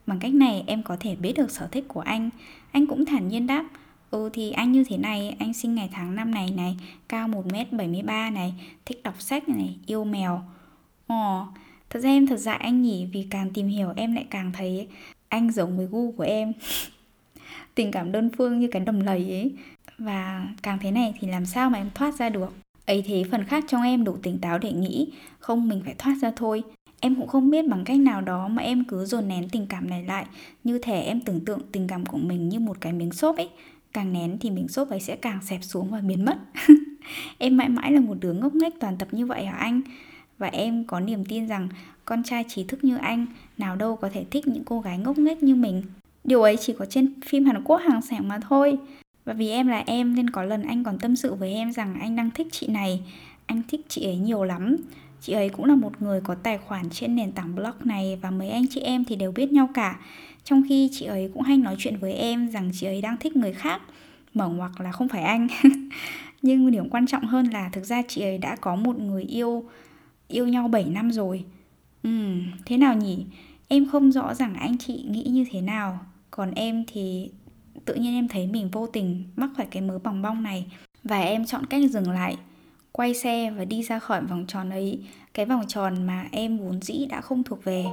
Bằng 0.07 0.19
cách 0.19 0.33
này 0.33 0.63
em 0.67 0.83
có 0.83 0.97
thể 0.99 1.15
biết 1.15 1.33
được 1.37 1.51
sở 1.51 1.67
thích 1.67 1.85
của 1.87 2.01
anh. 2.01 2.29
Anh 2.71 2.87
cũng 2.87 3.05
thản 3.05 3.27
nhiên 3.27 3.47
đáp 3.47 3.65
Ừ 4.11 4.29
thì 4.33 4.51
anh 4.51 4.71
như 4.71 4.83
thế 4.83 4.97
này, 4.97 5.35
anh 5.39 5.53
sinh 5.53 5.75
ngày 5.75 5.89
tháng 5.91 6.15
năm 6.15 6.31
này 6.31 6.51
này 6.51 6.77
Cao 7.09 7.27
1m73 7.27 8.33
này, 8.33 8.53
thích 8.85 9.03
đọc 9.03 9.21
sách 9.21 9.49
này, 9.49 9.77
yêu 9.85 10.03
mèo. 10.03 10.41
Ồ, 11.07 11.47
Thật 11.89 11.99
ra 11.99 12.09
em 12.09 12.27
thật 12.27 12.37
dại 12.37 12.57
anh 12.57 12.81
nhỉ, 12.81 13.07
Vì 13.13 13.27
càng 13.29 13.49
tìm 13.53 13.67
hiểu 13.67 13.93
em 13.95 14.15
lại 14.15 14.25
càng 14.29 14.51
thấy 14.53 14.87
Anh 15.29 15.51
giống 15.51 15.77
với 15.77 15.85
gu 15.91 16.11
của 16.11 16.23
em. 16.23 16.53
Tình 17.75 17.91
cảm 17.91 18.11
đơn 18.11 18.29
phương 18.37 18.59
như 18.59 18.67
cái 18.67 18.81
đầm 18.81 18.99
lầy 18.99 19.31
ấy. 19.31 19.51
Và 19.97 20.47
càng 20.63 20.77
thế 20.81 20.91
này 20.91 21.13
thì 21.19 21.27
làm 21.27 21.45
sao 21.45 21.69
mà 21.69 21.77
em 21.77 21.89
thoát 21.95 22.15
ra 22.15 22.29
được? 22.29 22.53
Ấy 22.85 23.03
thế 23.07 23.23
phần 23.31 23.43
khác 23.43 23.63
trong 23.67 23.83
em 23.83 24.03
đủ 24.03 24.17
tỉnh 24.23 24.39
táo 24.39 24.57
để 24.57 24.71
nghĩ, 24.71 25.07
Không 25.39 25.69
mình 25.69 25.81
phải 25.85 25.95
thoát 25.97 26.15
ra 26.21 26.31
thôi. 26.35 26.63
Em 26.99 27.15
cũng 27.15 27.27
không 27.27 27.49
biết 27.49 27.67
bằng 27.67 27.83
cách 27.85 27.99
nào 27.99 28.21
đó 28.21 28.47
mà 28.47 28.63
em 28.63 28.83
cứ 28.83 29.05
dồn 29.05 29.27
nén 29.27 29.49
tình 29.49 29.65
cảm 29.67 29.89
này 29.89 30.03
lại. 30.03 30.25
Như 30.63 30.79
thể 30.79 31.01
em 31.01 31.21
tưởng 31.21 31.45
tượng 31.45 31.59
tình 31.71 31.87
cảm 31.87 32.05
của 32.05 32.17
mình 32.17 32.49
như 32.49 32.59
một 32.59 32.81
cái 32.81 32.93
miếng 32.93 33.11
xốp 33.11 33.37
ấy. 33.37 33.49
Càng 33.93 34.13
nén 34.13 34.37
thì 34.39 34.49
miếng 34.51 34.67
xốp 34.67 34.89
ấy 34.89 34.99
sẽ 34.99 35.15
càng 35.15 35.39
xẹp 35.41 35.63
xuống 35.63 35.89
và 35.89 35.99
biến 35.99 36.25
mất. 36.25 36.37
Em 37.37 37.57
mãi 37.57 37.69
mãi 37.69 37.91
là 37.91 37.99
một 37.99 38.17
đứa 38.19 38.33
ngốc 38.33 38.55
nghếch 38.55 38.73
toàn 38.79 38.97
tập 38.97 39.07
như 39.11 39.25
vậy 39.25 39.45
hả 39.45 39.57
anh? 39.57 39.81
Và 40.39 40.47
em 40.47 40.83
có 40.83 40.99
niềm 40.99 41.25
tin 41.25 41.47
rằng 41.47 41.69
con 42.05 42.23
trai 42.23 42.45
trí 42.47 42.63
thức 42.63 42.83
như 42.83 42.97
anh 42.97 43.25
nào 43.57 43.75
đâu 43.75 43.95
có 43.95 44.09
thể 44.13 44.25
thích 44.31 44.47
những 44.47 44.63
cô 44.63 44.81
gái 44.81 44.97
ngốc 44.97 45.17
nghếch 45.17 45.43
như 45.43 45.55
mình. 45.55 45.83
Điều 46.23 46.41
ấy 46.41 46.57
chỉ 46.57 46.73
có 46.73 46.85
trên 46.85 47.21
phim 47.21 47.45
Hàn 47.45 47.63
Quốc 47.63 47.77
hàng 47.77 48.01
sảng 48.01 48.27
mà 48.27 48.39
thôi. 48.49 48.77
Và 49.25 49.33
vì 49.33 49.49
em 49.49 49.67
là 49.67 49.83
em 49.85 50.15
nên 50.15 50.29
có 50.29 50.43
lần 50.43 50.63
anh 50.63 50.83
còn 50.83 50.99
tâm 50.99 51.15
sự 51.15 51.33
với 51.33 51.53
em 51.53 51.71
rằng 51.71 51.99
anh 51.99 52.15
đang 52.15 52.31
thích 52.31 52.47
chị 52.51 52.67
này, 52.67 53.01
anh 53.45 53.61
thích 53.67 53.81
chị 53.87 54.05
ấy 54.05 54.17
nhiều 54.17 54.43
lắm. 54.43 54.77
Chị 55.21 55.33
ấy 55.33 55.49
cũng 55.49 55.65
là 55.65 55.75
một 55.75 56.01
người 56.01 56.21
có 56.21 56.35
tài 56.35 56.57
khoản 56.57 56.89
trên 56.89 57.15
nền 57.15 57.31
tảng 57.31 57.55
blog 57.55 57.75
này 57.83 58.19
và 58.21 58.31
mấy 58.31 58.49
anh 58.49 58.65
chị 58.67 58.81
em 58.81 59.05
thì 59.05 59.15
đều 59.15 59.31
biết 59.31 59.51
nhau 59.51 59.69
cả. 59.73 59.99
Trong 60.43 60.63
khi 60.69 60.89
chị 60.93 61.05
ấy 61.05 61.31
cũng 61.33 61.43
hay 61.43 61.57
nói 61.57 61.75
chuyện 61.79 61.97
với 61.97 62.13
em 62.13 62.49
rằng 62.49 62.71
chị 62.73 62.87
ấy 62.87 63.01
đang 63.01 63.17
thích 63.17 63.35
người 63.35 63.53
khác, 63.53 63.81
mở 64.33 64.47
ngoặc 64.47 64.81
là 64.81 64.91
không 64.91 65.07
phải 65.07 65.23
anh. 65.23 65.47
Nhưng 66.41 66.71
điểm 66.71 66.89
quan 66.89 67.07
trọng 67.07 67.23
hơn 67.23 67.45
là 67.45 67.69
thực 67.69 67.85
ra 67.85 68.01
chị 68.07 68.21
ấy 68.21 68.37
đã 68.37 68.55
có 68.55 68.75
một 68.75 68.99
người 68.99 69.23
yêu 69.23 69.63
yêu 70.29 70.47
nhau 70.47 70.67
7 70.67 70.83
năm 70.83 71.11
rồi. 71.11 71.45
Ừ, 72.03 72.09
thế 72.65 72.77
nào 72.77 72.95
nhỉ? 72.95 73.25
Em 73.67 73.89
không 73.91 74.11
rõ 74.11 74.33
rằng 74.33 74.53
anh 74.53 74.77
chị 74.77 75.05
nghĩ 75.09 75.23
như 75.23 75.45
thế 75.51 75.61
nào. 75.61 75.99
Còn 76.31 76.51
em 76.51 76.83
thì 76.87 77.31
tự 77.85 77.93
nhiên 77.93 78.13
em 78.13 78.27
thấy 78.27 78.47
mình 78.47 78.69
vô 78.71 78.87
tình 78.87 79.23
mắc 79.35 79.49
phải 79.57 79.67
cái 79.71 79.81
mớ 79.81 79.99
bòng 79.99 80.21
bong 80.21 80.43
này. 80.43 80.71
Và 81.03 81.19
em 81.19 81.45
chọn 81.45 81.65
cách 81.65 81.91
dừng 81.91 82.11
lại 82.11 82.37
Quay 82.91 83.13
xe 83.13 83.51
và 83.51 83.65
đi 83.65 83.83
ra 83.83 83.99
khỏi 83.99 84.21
vòng 84.21 84.45
tròn 84.47 84.69
ấy. 84.69 84.99
Cái 85.33 85.45
vòng 85.45 85.67
tròn 85.67 86.07
mà 86.07 86.27
em 86.31 86.57
vốn 86.57 86.81
dĩ 86.81 87.05
đã 87.05 87.21
không 87.21 87.43
thuộc 87.43 87.63
về. 87.63 87.85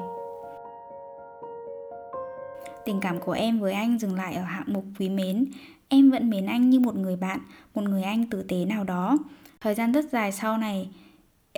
Tình 2.84 3.00
cảm 3.00 3.20
của 3.20 3.32
em 3.32 3.60
với 3.60 3.72
anh 3.72 3.98
dừng 3.98 4.14
lại 4.14 4.34
ở 4.34 4.42
hạng 4.42 4.64
mục 4.66 4.84
quý 4.98 5.08
mến. 5.08 5.46
Em 5.88 6.10
vẫn 6.10 6.30
mến 6.30 6.46
anh 6.46 6.70
như 6.70 6.80
một 6.80 6.96
người 6.96 7.16
bạn 7.16 7.40
Một 7.74 7.82
người 7.82 8.02
anh 8.02 8.30
tử 8.30 8.42
tế 8.42 8.64
nào 8.64 8.84
đó. 8.84 9.18
Thời 9.60 9.74
gian 9.74 9.92
rất 9.92 10.04
dài 10.12 10.32
sau 10.32 10.58
này 10.58 10.88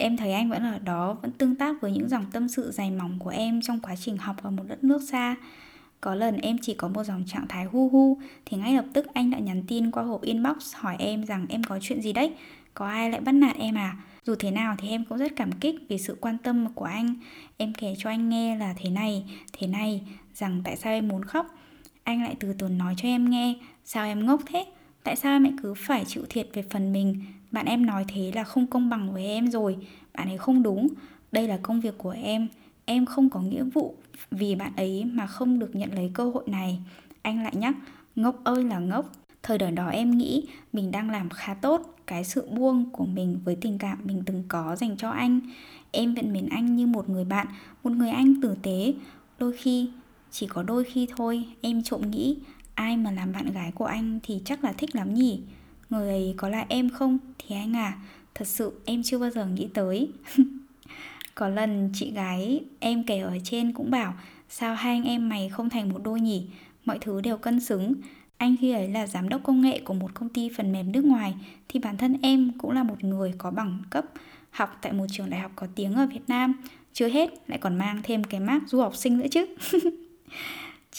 Em 0.01 0.17
thấy 0.17 0.33
anh 0.33 0.51
vẫn 0.51 0.63
ở 0.63 0.79
đó, 0.79 1.17
vẫn 1.23 1.33
tương 1.33 1.55
tác 1.55 1.81
với 1.81 1.93
những 1.93 2.09
dòng 2.09 2.27
tâm 2.33 2.49
sự 2.49 2.71
dày 2.71 2.91
mỏng 2.91 3.19
của 3.19 3.31
em 3.31 3.61
trong 3.63 3.81
quá 3.81 3.97
trình 3.97 4.17
học 4.17 4.37
ở 4.43 4.51
một 4.51 4.63
đất 4.69 4.85
nước 4.85 5.03
xa. 5.03 5.37
Có 6.01 6.15
lần 6.15 6.37
em 6.37 6.57
chỉ 6.63 6.75
có 6.75 6.89
một 6.89 7.05
dòng 7.05 7.25
trạng 7.27 7.47
thái 7.49 7.65
hu 7.65 7.89
hu 7.89 8.19
thì 8.47 8.57
ngay 8.57 8.75
lập 8.75 8.85
tức 8.93 9.07
anh 9.15 9.31
đã 9.31 9.39
nhắn 9.39 9.63
tin 9.69 9.91
qua 9.91 10.03
hộp 10.03 10.23
inbox 10.23 10.75
hỏi 10.75 10.97
em 10.99 11.27
rằng 11.27 11.47
em 11.49 11.65
có 11.65 11.79
chuyện 11.83 12.03
gì 12.03 12.13
đấy, 12.13 12.33
có 12.75 12.87
ai 12.87 13.11
lại 13.11 13.21
bắt 13.21 13.33
nạt 13.33 13.57
em 13.57 13.75
à? 13.75 13.97
Dù 14.25 14.35
thế 14.39 14.51
nào 14.51 14.75
thì 14.79 14.89
em 14.89 15.05
cũng 15.05 15.19
rất 15.19 15.33
cảm 15.37 15.53
kích 15.53 15.75
vì 15.89 15.99
sự 15.99 16.17
quan 16.21 16.39
tâm 16.39 16.75
của 16.75 16.85
anh. 16.85 17.15
Em 17.57 17.73
kể 17.73 17.95
cho 17.99 18.11
anh 18.11 18.29
nghe 18.29 18.57
là 18.57 18.75
thế 18.77 18.91
này, 18.91 19.25
thế 19.53 19.67
này, 19.67 20.03
rằng 20.35 20.61
tại 20.65 20.77
sao 20.77 20.93
em 20.93 21.09
muốn 21.09 21.25
khóc. 21.25 21.47
Anh 22.03 22.23
lại 22.23 22.37
từ 22.41 22.53
từ 22.59 22.69
nói 22.69 22.95
cho 22.97 23.09
em 23.09 23.31
nghe, 23.31 23.55
sao 23.85 24.05
em 24.05 24.27
ngốc 24.27 24.41
thế? 24.47 24.65
Tại 25.05 25.17
sao 25.17 25.41
mẹ 25.41 25.53
cứ 25.63 25.75
phải 25.75 26.05
chịu 26.05 26.23
thiệt 26.29 26.49
về 26.53 26.65
phần 26.71 26.93
mình? 26.93 27.23
Bạn 27.51 27.67
em 27.67 27.87
nói 27.87 28.05
thế 28.09 28.33
là 28.35 28.45
không 28.45 28.67
công 28.67 28.91
bằng 28.91 29.13
với 29.13 29.25
em 29.25 29.51
rồi, 29.51 29.77
bạn 30.15 30.29
ấy 30.29 30.39
không 30.39 30.63
đúng. 30.63 30.89
Đây 31.33 31.49
là 31.49 31.59
công 31.63 31.81
việc 31.81 31.99
của 31.99 32.11
em, 32.23 32.49
em 32.85 33.07
không 33.07 33.31
có 33.31 33.41
nghĩa 33.41 33.65
vụ 33.65 33.95
vì 34.31 34.55
bạn 34.55 34.73
ấy 34.77 35.05
mà 35.05 35.27
không 35.27 35.59
được 35.59 35.77
nhận 35.77 35.95
lấy 35.95 36.11
cơ 36.15 36.31
hội 36.31 36.45
này. 36.47 36.79
Anh 37.23 37.43
lại 37.43 37.53
nhắc, 37.57 37.75
ngốc 38.17 38.45
ơi 38.45 38.65
là 38.65 38.79
ngốc. 38.79 39.13
Thời 39.43 39.59
điểm 39.59 39.75
đó 39.75 39.89
em 39.89 40.11
nghĩ 40.11 40.47
mình 40.73 40.91
đang 40.91 41.11
làm 41.11 41.29
khá 41.29 41.55
tốt 41.55 41.95
cái 42.07 42.25
sự 42.25 42.49
buông 42.51 42.91
của 42.91 43.07
mình 43.07 43.41
với 43.45 43.57
tình 43.61 43.79
cảm 43.79 43.99
mình 44.05 44.23
từng 44.27 44.45
có 44.49 44.77
dành 44.77 44.97
cho 44.97 45.11
anh. 45.11 45.41
Em 45.91 46.15
vẫn 46.15 46.33
mến 46.33 46.49
anh 46.49 46.77
như 46.77 46.87
một 46.87 47.09
người 47.09 47.25
bạn, 47.25 47.47
một 47.85 47.91
người 47.91 48.11
anh 48.11 48.41
tử 48.41 48.57
tế. 48.63 48.95
Đôi 49.39 49.53
khi, 49.57 49.91
chỉ 50.31 50.47
có 50.47 50.63
đôi 50.63 50.85
khi 50.85 51.07
thôi, 51.17 51.45
em 51.61 51.83
trộm 51.83 52.11
nghĩ 52.11 52.37
ai 52.79 52.97
mà 52.97 53.11
làm 53.11 53.33
bạn 53.33 53.53
gái 53.53 53.73
của 53.75 53.85
anh 53.85 54.21
thì 54.23 54.41
chắc 54.45 54.65
là 54.65 54.73
thích 54.73 54.97
lắm 54.97 55.15
nhỉ. 55.15 55.41
Người 55.91 56.09
ấy 56.09 56.35
có 56.37 56.49
là 56.49 56.67
em 56.69 56.91
không? 56.91 57.19
Thì 57.39 57.55
anh 57.55 57.77
à, 57.77 57.99
thật 58.35 58.49
sự 58.49 58.81
em 58.85 59.03
chưa 59.03 59.19
bao 59.19 59.31
giờ 59.31 59.47
nghĩ 59.47 59.69
tới. 59.75 60.09
có 61.35 61.49
lần 61.49 61.91
chị 61.95 62.11
gái 62.11 62.61
em 62.79 63.05
kể 63.05 63.19
ở 63.19 63.39
trên 63.45 63.73
cũng 63.73 63.91
bảo 63.91 64.15
sao 64.49 64.75
hai 64.75 64.93
anh 64.93 65.05
em 65.05 65.29
mày 65.29 65.49
không 65.49 65.71
thành 65.71 65.89
một 65.89 66.01
đôi 66.05 66.21
nhỉ? 66.21 66.47
Mọi 66.85 66.99
thứ 66.99 67.21
đều 67.21 67.37
cân 67.37 67.61
xứng 67.61 67.95
anh 68.37 68.57
khi 68.61 68.73
ấy 68.73 68.89
là 68.89 69.07
giám 69.07 69.29
đốc 69.29 69.43
công 69.43 69.61
nghệ 69.61 69.81
của 69.85 69.95
một 69.95 70.15
công 70.15 70.29
ty 70.29 70.51
phần 70.57 70.73
mềm 70.73 70.93
nước 70.93 71.05
ngoài 71.05 71.35
thì 71.69 71.81
bản 71.81 71.97
thân 71.97 72.17
em 72.23 72.53
cũng 72.59 72.71
là 72.71 72.83
một 72.83 73.05
người 73.05 73.35
có 73.39 73.51
bằng 73.51 73.83
cấp 73.91 74.05
học 74.51 74.79
tại 74.83 74.93
một 74.93 75.07
trường 75.11 75.31
đại 75.31 75.41
học 75.41 75.53
có 75.57 75.67
tiếng 75.75 75.95
ở 75.95 76.07
Việt 76.07 76.29
Nam. 76.29 76.55
Chưa 76.93 77.09
hết 77.09 77.31
lại 77.47 77.59
còn 77.59 77.79
mang 77.79 78.01
thêm 78.03 78.25
cái 78.25 78.41
mác 78.41 78.69
du 78.69 78.81
học 78.81 78.97
sinh 78.97 79.19
nữa 79.19 79.27
chứ. 79.31 79.47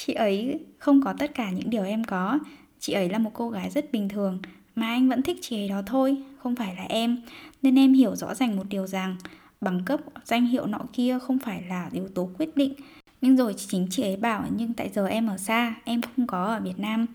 chị 0.05 0.13
ấy 0.13 0.59
không 0.77 1.01
có 1.01 1.13
tất 1.13 1.35
cả 1.35 1.51
những 1.51 1.69
điều 1.69 1.83
em 1.83 2.03
có. 2.03 2.39
Chị 2.79 2.93
ấy 2.93 3.09
là 3.09 3.17
một 3.17 3.31
cô 3.33 3.49
gái 3.49 3.69
rất 3.69 3.91
bình 3.91 4.09
thường 4.09 4.39
mà 4.75 4.87
anh 4.87 5.09
vẫn 5.09 5.21
thích 5.21 5.37
chị 5.41 5.55
ấy 5.55 5.69
đó 5.69 5.81
thôi, 5.85 6.17
không 6.37 6.55
phải 6.55 6.75
là 6.75 6.83
em. 6.83 7.21
Nên 7.61 7.75
em 7.75 7.93
hiểu 7.93 8.15
rõ 8.15 8.35
ràng 8.35 8.55
một 8.55 8.65
điều 8.69 8.87
rằng 8.87 9.15
bằng 9.61 9.81
cấp, 9.85 9.99
danh 10.25 10.45
hiệu 10.45 10.65
nọ 10.65 10.79
kia 10.93 11.19
không 11.19 11.39
phải 11.39 11.63
là 11.69 11.89
yếu 11.93 12.07
tố 12.07 12.29
quyết 12.37 12.57
định 12.57 12.73
nhưng 13.21 13.37
rồi 13.37 13.53
chính 13.57 13.87
chị 13.91 14.03
ấy 14.03 14.17
bảo 14.17 14.45
nhưng 14.57 14.73
tại 14.73 14.89
giờ 14.93 15.07
em 15.07 15.27
ở 15.27 15.37
xa 15.37 15.75
em 15.85 16.01
không 16.01 16.27
có 16.27 16.43
ở 16.43 16.59
việt 16.59 16.79
nam 16.79 17.05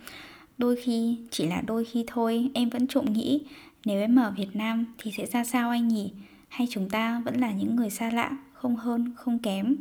đôi 0.58 0.76
khi 0.76 1.18
chỉ 1.30 1.46
là 1.46 1.60
đôi 1.66 1.84
khi 1.84 2.04
thôi 2.06 2.50
em 2.54 2.68
vẫn 2.68 2.86
trộm 2.86 3.12
nghĩ 3.12 3.42
nếu 3.84 4.00
em 4.00 4.16
ở 4.16 4.32
việt 4.36 4.56
nam 4.56 4.84
thì 4.98 5.12
sẽ 5.16 5.26
ra 5.26 5.44
sao 5.44 5.70
anh 5.70 5.88
nhỉ 5.88 6.12
hay 6.48 6.66
chúng 6.70 6.90
ta 6.90 7.22
vẫn 7.24 7.40
là 7.40 7.50
những 7.52 7.76
người 7.76 7.90
xa 7.90 8.10
lạ 8.10 8.36
không 8.52 8.76
hơn 8.76 9.12
không 9.16 9.38
kém 9.38 9.76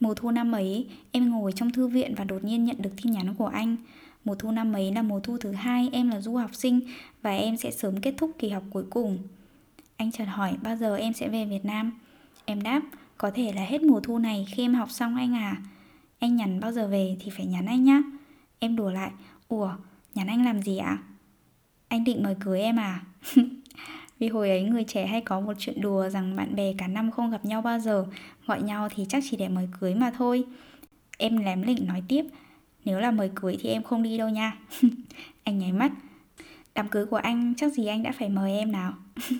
mùa 0.00 0.14
thu 0.14 0.30
năm 0.30 0.52
ấy, 0.52 0.88
em 1.12 1.30
ngồi 1.30 1.52
trong 1.52 1.72
thư 1.72 1.88
viện 1.88 2.14
và 2.14 2.24
đột 2.24 2.44
nhiên 2.44 2.64
nhận 2.64 2.76
được 2.78 2.90
tin 3.02 3.12
nhắn 3.12 3.34
của 3.34 3.46
anh. 3.46 3.76
Mùa 4.24 4.34
thu 4.34 4.50
năm 4.50 4.72
ấy 4.72 4.92
là 4.92 5.02
mùa 5.02 5.20
thu 5.20 5.38
thứ 5.38 5.52
hai 5.52 5.88
em 5.92 6.10
là 6.10 6.20
du 6.20 6.36
học 6.36 6.54
sinh 6.54 6.80
và 7.22 7.36
em 7.36 7.56
sẽ 7.56 7.70
sớm 7.70 8.00
kết 8.00 8.14
thúc 8.16 8.30
kỳ 8.38 8.48
học 8.48 8.62
cuối 8.70 8.84
cùng. 8.90 9.18
Anh 9.96 10.12
chợt 10.12 10.24
hỏi, 10.24 10.56
bao 10.62 10.76
giờ 10.76 10.96
em 10.96 11.12
sẽ 11.12 11.28
về 11.28 11.44
việt 11.44 11.64
nam? 11.64 11.92
Em 12.44 12.62
đáp, 12.62 12.82
có 13.18 13.30
thể 13.30 13.52
là 13.52 13.64
hết 13.64 13.82
mùa 13.82 14.00
thu 14.00 14.18
này 14.18 14.46
khi 14.50 14.64
em 14.64 14.74
học 14.74 14.90
xong 14.90 15.16
anh 15.16 15.34
à. 15.34 15.56
Anh 16.18 16.36
nhắn 16.36 16.60
bao 16.60 16.72
giờ 16.72 16.88
về 16.88 17.16
thì 17.20 17.30
phải 17.30 17.46
nhắn 17.46 17.66
anh 17.66 17.84
nhá. 17.84 18.02
Em 18.58 18.76
đùa 18.76 18.90
lại, 18.90 19.10
Ủa, 19.48 19.70
nhắn 20.14 20.26
anh 20.26 20.44
làm 20.44 20.62
gì 20.62 20.76
ạ? 20.76 20.98
Anh 21.88 22.04
định 22.04 22.22
mời 22.22 22.34
cưới 22.40 22.60
em 22.60 22.76
à? 22.76 23.04
Vì 24.18 24.28
hồi 24.28 24.48
ấy 24.48 24.62
người 24.62 24.84
trẻ 24.84 25.06
hay 25.06 25.20
có 25.20 25.40
một 25.40 25.52
chuyện 25.58 25.80
đùa 25.80 26.08
rằng 26.08 26.36
bạn 26.36 26.54
bè 26.54 26.72
cả 26.78 26.86
năm 26.86 27.10
không 27.10 27.30
gặp 27.30 27.44
nhau 27.44 27.62
bao 27.62 27.78
giờ 27.78 28.06
Gọi 28.46 28.62
nhau 28.62 28.88
thì 28.94 29.06
chắc 29.08 29.24
chỉ 29.30 29.36
để 29.36 29.48
mời 29.48 29.68
cưới 29.80 29.94
mà 29.94 30.10
thôi. 30.16 30.44
Em 31.18 31.36
lém 31.36 31.62
lỉnh 31.62 31.86
nói 31.86 32.02
tiếp 32.08 32.24
Nếu 32.84 33.00
là 33.00 33.10
mời 33.10 33.30
cưới 33.34 33.56
thì 33.60 33.68
em 33.68 33.82
không 33.82 34.02
đi 34.02 34.18
đâu 34.18 34.28
nha. 34.28 34.56
Anh 35.44 35.58
nháy 35.58 35.72
mắt. 35.72 35.92
Đám 36.74 36.88
cưới 36.88 37.06
của 37.06 37.16
anh 37.16 37.54
chắc 37.56 37.72
gì 37.72 37.86
anh 37.86 38.02
đã 38.02 38.12
phải 38.18 38.28
mời 38.28 38.52
em 38.52 38.72
nào? 38.72 38.92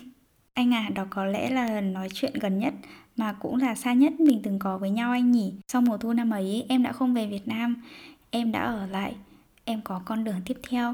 Anh 0.53 0.73
à, 0.73 0.89
đó 0.95 1.05
có 1.09 1.25
lẽ 1.25 1.49
là 1.49 1.67
lần 1.67 1.93
nói 1.93 2.09
chuyện 2.13 2.33
gần 2.33 2.59
nhất 2.59 2.73
mà 3.17 3.33
cũng 3.33 3.55
là 3.55 3.75
xa 3.75 3.93
nhất 3.93 4.19
mình 4.19 4.41
từng 4.43 4.59
có 4.59 4.77
với 4.77 4.89
nhau 4.89 5.11
anh 5.11 5.31
nhỉ. 5.31 5.53
Sau 5.67 5.81
mùa 5.81 5.97
thu 5.97 6.13
năm 6.13 6.29
ấy 6.29 6.65
em 6.69 6.83
đã 6.83 6.91
không 6.91 7.13
về 7.13 7.27
Việt 7.27 7.47
Nam, 7.47 7.75
em 8.31 8.51
đã 8.51 8.59
ở 8.59 8.85
lại, 8.85 9.15
em 9.65 9.81
có 9.81 10.01
con 10.05 10.23
đường 10.23 10.41
tiếp 10.45 10.57
theo. 10.69 10.93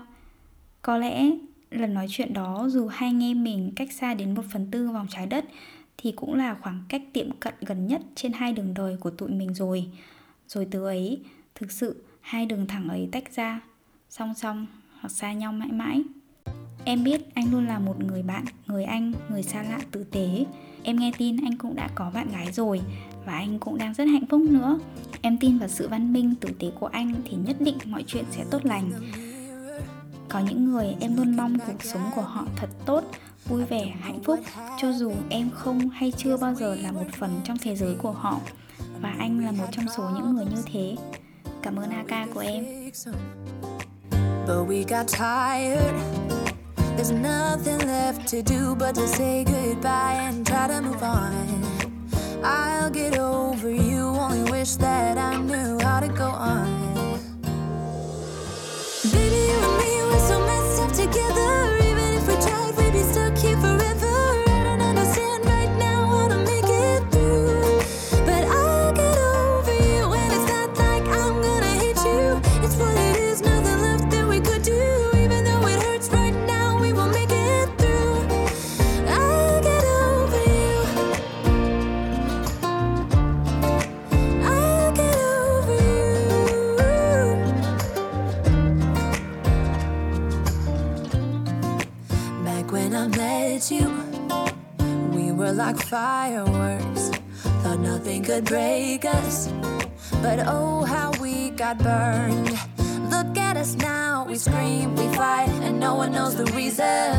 Có 0.82 0.98
lẽ 0.98 1.30
lần 1.72 1.94
nói 1.94 2.06
chuyện 2.10 2.34
đó 2.34 2.68
dù 2.70 2.88
hai 2.88 3.10
anh 3.10 3.24
em 3.24 3.44
mình 3.44 3.72
cách 3.76 3.92
xa 3.92 4.14
đến 4.14 4.34
một 4.34 4.44
phần 4.54 4.68
tư 4.72 4.90
vòng 4.90 5.08
trái 5.10 5.28
đất 5.28 5.46
thì 6.04 6.12
cũng 6.12 6.34
là 6.34 6.56
khoảng 6.62 6.84
cách 6.90 7.02
tiệm 7.14 7.32
cận 7.32 7.54
gần 7.62 7.88
nhất 7.88 8.02
trên 8.16 8.34
hai 8.34 8.54
đường 8.54 8.74
đời 8.74 8.98
của 9.00 9.10
tụi 9.10 9.30
mình 9.30 9.54
rồi. 9.54 9.88
Rồi 10.48 10.68
từ 10.72 10.86
ấy, 10.86 11.22
thực 11.56 11.72
sự 11.72 12.04
hai 12.22 12.46
đường 12.46 12.68
thẳng 12.68 12.90
ấy 12.90 13.10
tách 13.12 13.36
ra, 13.36 13.62
song 14.10 14.34
song 14.34 14.68
hoặc 15.00 15.10
xa 15.10 15.34
nhau 15.34 15.54
mãi 15.54 15.72
mãi. 15.72 16.04
Em 16.86 17.04
biết 17.04 17.22
anh 17.36 17.52
luôn 17.52 17.68
là 17.68 17.80
một 17.80 18.04
người 18.04 18.24
bạn, 18.24 18.46
người 18.68 18.84
anh, 18.84 19.14
người 19.30 19.44
xa 19.44 19.64
lạ 19.64 19.80
tử 19.92 20.04
tế 20.04 20.46
Em 20.84 21.00
nghe 21.00 21.12
tin 21.18 21.38
anh 21.46 21.58
cũng 21.58 21.76
đã 21.76 21.90
có 21.96 22.12
bạn 22.14 22.32
gái 22.32 22.52
rồi 22.52 22.82
và 23.26 23.34
anh 23.34 23.60
cũng 23.60 23.78
đang 23.78 23.94
rất 23.94 24.04
hạnh 24.04 24.26
phúc 24.30 24.42
nữa. 24.42 24.80
Em 25.22 25.38
tin 25.38 25.58
vào 25.58 25.70
sự 25.70 25.88
văn 25.88 26.14
minh 26.14 26.36
tử 26.36 26.50
tế 26.60 26.72
của 26.80 26.88
anh 26.88 27.14
thì 27.26 27.38
nhất 27.46 27.56
định 27.60 27.78
mọi 27.86 28.04
chuyện 28.08 28.26
sẽ 28.32 28.46
tốt 28.52 28.66
lành. 28.66 28.92
Có 30.34 30.40
những 30.40 30.72
người 30.72 30.96
em 31.00 31.18
luôn 31.18 31.38
mong 31.38 31.60
cuộc 31.68 31.84
sống 31.84 32.12
của 32.16 32.22
họ 32.22 32.46
thật 32.56 32.70
tốt, 32.86 33.04
vui 33.46 33.66
vẻ, 33.66 33.94
hạnh 34.02 34.24
phúc 34.24 34.40
cho 34.82 34.92
dù 34.92 35.12
em 35.30 35.50
không 35.54 35.90
hay 35.90 36.12
chưa 36.18 36.38
bao 36.38 36.56
giờ 36.56 36.76
là 36.76 36.92
một 36.92 37.06
phần 37.20 37.42
trong 37.44 37.58
thế 37.58 37.76
giới 37.76 37.96
của 37.96 38.12
họ 38.12 38.40
và 39.02 39.16
anh 39.20 39.46
là 39.46 39.52
một 39.52 39.66
trong 39.72 39.86
số 39.98 40.04
những 40.16 40.36
người 40.36 40.46
như 40.46 40.62
thế. 40.74 40.96
Cảm 41.62 41.76
ơn 41.76 41.90
AK 41.90 42.34
của 42.34 42.40
em. 42.40 42.66
But 44.48 44.68
we 44.68 44.84
got 44.84 45.08
tired 45.08 45.94
There's 46.98 47.12
nothing 47.12 47.88
left 47.88 48.28
to 48.32 48.38
do 48.46 48.76
but 48.76 48.96
to 48.96 49.08
say 49.08 49.46
goodbye 49.46 50.16
and 50.16 50.48
try 50.48 50.68
to 50.68 50.82
move 50.82 51.02
on. 51.02 51.64
I'll 52.44 52.92
get 52.94 53.20
over 53.20 53.70
you, 53.70 54.18
only 54.20 54.52
wish 54.52 54.76
that 54.76 55.18
I 55.18 55.23
fireworks. 95.94 97.12
Thought 97.62 97.80
nothing 97.82 98.24
could 98.24 98.46
break 98.46 99.06
us. 99.06 99.54
But 100.24 100.40
oh, 100.48 100.84
how 100.86 101.12
we 101.22 101.52
got 101.52 101.78
burned. 101.78 102.50
Look 103.12 103.38
at 103.38 103.58
us 103.58 103.76
now, 103.76 104.26
we 104.28 104.36
scream, 104.36 104.96
we 104.96 105.08
fight, 105.14 105.50
and 105.62 105.80
no 105.80 105.94
one 105.94 106.12
knows 106.12 106.36
the 106.36 106.46
reason. 106.46 107.14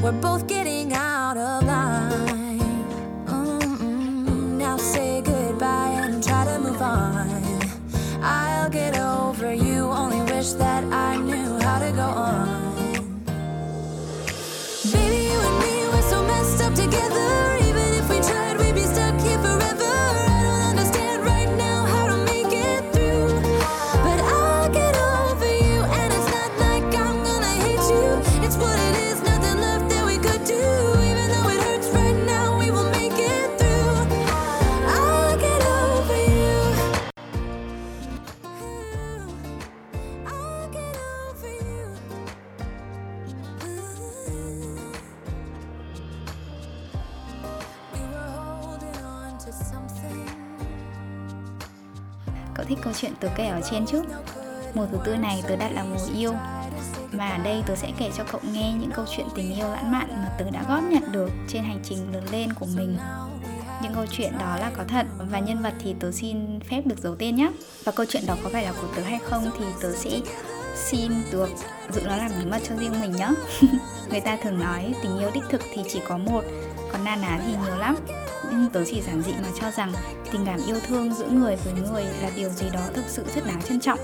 We're 0.00 0.20
both 0.28 0.46
getting 0.46 0.92
out 0.92 1.36
of 1.36 1.64
line. 1.64 2.13
Cậu 52.64 52.68
thích 52.76 52.84
câu 52.84 52.92
chuyện 52.92 53.12
tớ 53.20 53.28
kể 53.36 53.46
ở 53.46 53.60
trên 53.70 53.86
chứ? 53.86 54.02
Mùa 54.74 54.86
thứ 54.92 54.98
tư 55.04 55.16
này 55.16 55.42
tớ 55.48 55.56
đặt 55.56 55.72
là 55.72 55.84
mùa 55.84 56.06
yêu. 56.16 56.32
Và 57.12 57.28
ở 57.28 57.38
đây 57.38 57.62
tớ 57.66 57.74
sẽ 57.74 57.92
kể 57.98 58.10
cho 58.16 58.24
cậu 58.32 58.40
nghe 58.52 58.72
những 58.80 58.90
câu 58.94 59.04
chuyện 59.16 59.26
tình 59.34 59.54
yêu 59.54 59.68
lãng 59.68 59.92
mạn 59.92 60.08
mà 60.10 60.28
tớ 60.38 60.50
đã 60.50 60.64
góp 60.68 60.82
nhặt 60.82 61.02
được 61.10 61.30
trên 61.48 61.62
hành 61.62 61.80
trình 61.84 62.12
lớn 62.12 62.24
lên 62.32 62.52
của 62.52 62.66
mình. 62.76 62.96
Những 63.82 63.94
câu 63.94 64.06
chuyện 64.10 64.32
đó 64.38 64.56
là 64.56 64.70
có 64.76 64.84
thật 64.88 65.06
và 65.30 65.38
nhân 65.38 65.62
vật 65.62 65.74
thì 65.78 65.94
tớ 66.00 66.12
xin 66.12 66.60
phép 66.60 66.82
được 66.86 66.98
giấu 66.98 67.16
tên 67.16 67.36
nhé. 67.36 67.50
Và 67.84 67.92
câu 67.92 68.06
chuyện 68.08 68.26
đó 68.26 68.36
có 68.42 68.50
phải 68.52 68.64
là 68.64 68.72
của 68.72 68.88
tớ 68.96 69.02
hay 69.02 69.18
không 69.24 69.50
thì 69.58 69.64
tớ 69.80 69.92
sẽ 69.96 70.20
xin 70.76 71.12
được 71.32 71.50
giữ 71.92 72.02
nó 72.04 72.16
làm 72.16 72.30
bí 72.38 72.44
mật 72.44 72.60
cho 72.68 72.76
riêng 72.76 73.00
mình 73.00 73.12
nhé. 73.12 73.28
Người 74.10 74.20
ta 74.20 74.36
thường 74.42 74.58
nói 74.58 74.94
tình 75.02 75.18
yêu 75.18 75.30
đích 75.34 75.44
thực 75.50 75.62
thì 75.74 75.82
chỉ 75.88 76.00
có 76.08 76.18
một, 76.18 76.44
còn 76.92 77.04
na 77.04 77.16
ná 77.16 77.40
thì 77.46 77.52
nhiều 77.64 77.76
lắm 77.76 77.96
nhưng 78.50 78.70
tớ 78.70 78.84
chỉ 78.84 79.02
giản 79.02 79.22
dị 79.22 79.32
mà 79.32 79.48
cho 79.60 79.70
rằng 79.70 79.92
tình 80.32 80.46
cảm 80.46 80.60
yêu 80.66 80.76
thương 80.86 81.14
giữa 81.14 81.28
người 81.28 81.56
với 81.56 81.72
người 81.72 82.04
là 82.04 82.30
điều 82.36 82.48
gì 82.48 82.66
đó 82.72 82.80
thực 82.94 83.04
sự 83.08 83.24
rất 83.34 83.46
đáng 83.46 83.62
trân 83.62 83.80
trọng 83.80 83.98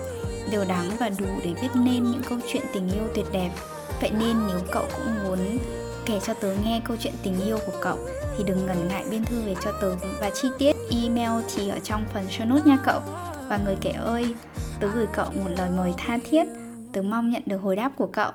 điều 0.50 0.64
đáng 0.64 0.90
và 1.00 1.10
đủ 1.18 1.26
để 1.44 1.54
viết 1.62 1.68
nên 1.74 2.04
những 2.04 2.22
câu 2.28 2.38
chuyện 2.48 2.62
tình 2.72 2.88
yêu 2.88 3.08
tuyệt 3.14 3.26
đẹp. 3.32 3.50
Vậy 4.00 4.10
nên 4.10 4.36
nếu 4.48 4.60
cậu 4.72 4.84
cũng 4.96 5.24
muốn 5.24 5.58
kể 6.06 6.20
cho 6.20 6.34
tớ 6.34 6.56
nghe 6.64 6.80
câu 6.84 6.96
chuyện 7.00 7.14
tình 7.22 7.40
yêu 7.40 7.58
của 7.66 7.78
cậu 7.82 7.98
thì 8.36 8.44
đừng 8.44 8.66
ngần 8.66 8.88
ngại 8.88 9.04
biên 9.10 9.24
thư 9.24 9.42
về 9.42 9.54
cho 9.60 9.72
tớ 9.80 9.96
và 10.20 10.30
chi 10.30 10.48
tiết 10.58 10.76
email 10.90 11.44
thì 11.54 11.68
ở 11.68 11.78
trong 11.78 12.04
phần 12.12 12.26
show 12.26 12.48
notes 12.48 12.66
nha 12.66 12.78
cậu. 12.84 13.00
Và 13.48 13.58
người 13.64 13.76
kể 13.80 13.90
ơi 13.90 14.34
tớ 14.80 14.88
gửi 14.88 15.06
cậu 15.12 15.26
một 15.30 15.50
lời 15.58 15.70
mời 15.76 15.94
tha 15.96 16.18
thiết. 16.24 16.44
Tớ 16.92 17.02
mong 17.02 17.30
nhận 17.30 17.42
được 17.46 17.58
hồi 17.58 17.76
đáp 17.76 17.92
của 17.96 18.06
cậu. 18.12 18.32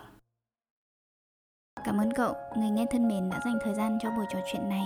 Cảm 1.86 2.02
ơn 2.02 2.14
cậu, 2.14 2.36
người 2.58 2.70
nghe 2.70 2.86
thân 2.92 3.08
mến 3.08 3.30
đã 3.30 3.40
dành 3.46 3.58
thời 3.64 3.74
gian 3.74 3.98
cho 4.02 4.10
buổi 4.12 4.26
trò 4.34 4.40
chuyện 4.52 4.70
này. 4.70 4.86